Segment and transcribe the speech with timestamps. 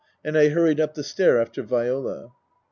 [0.25, 2.31] And I hurried up the stair after Viola.